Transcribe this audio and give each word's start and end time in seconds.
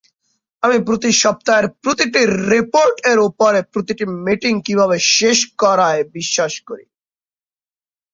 আমি 0.63 0.77
প্রতি 0.87 1.09
সপ্তাহের 1.23 1.67
প্রতিটি 1.83 2.21
রিপোর্ট 2.53 2.95
এর 3.11 3.19
উপরের 3.29 3.65
প্রতিটি 3.73 4.03
মিটিং 4.25 4.53
ঠিকভাবে 4.65 4.97
শেষ 5.17 5.37
করায় 5.61 6.01
বিশ্বাস 6.15 6.53
করি। 6.67 6.85